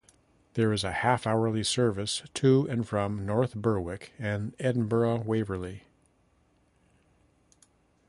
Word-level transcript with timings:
There 0.55 0.73
is 0.73 0.83
a 0.83 0.91
half-hourly 0.91 1.63
service 1.63 2.23
to 2.33 2.65
and 2.67 2.87
from 2.87 3.23
North 3.23 3.53
Berwick 3.53 4.13
and 4.17 4.55
Edinburgh 4.57 5.25
Waverley. 5.27 5.83